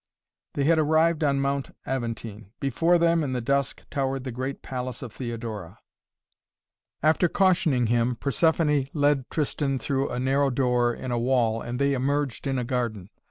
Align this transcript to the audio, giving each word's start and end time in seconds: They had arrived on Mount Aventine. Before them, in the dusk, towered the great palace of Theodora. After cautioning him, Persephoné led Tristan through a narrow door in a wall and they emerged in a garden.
They 0.55 0.63
had 0.63 0.79
arrived 0.79 1.23
on 1.23 1.39
Mount 1.41 1.75
Aventine. 1.85 2.53
Before 2.59 2.97
them, 2.97 3.23
in 3.23 3.33
the 3.33 3.39
dusk, 3.39 3.83
towered 3.91 4.23
the 4.23 4.31
great 4.31 4.63
palace 4.63 5.03
of 5.03 5.13
Theodora. 5.13 5.77
After 7.03 7.29
cautioning 7.29 7.85
him, 7.85 8.15
Persephoné 8.15 8.89
led 8.95 9.29
Tristan 9.29 9.77
through 9.77 10.09
a 10.09 10.19
narrow 10.19 10.49
door 10.49 10.91
in 10.91 11.11
a 11.11 11.19
wall 11.19 11.61
and 11.61 11.77
they 11.77 11.93
emerged 11.93 12.47
in 12.47 12.57
a 12.57 12.63
garden. 12.63 13.11